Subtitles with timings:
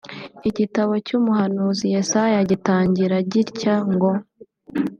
[0.49, 4.09] Igitabo cy’umuhanuzi Yesaya gitangira gitya ngo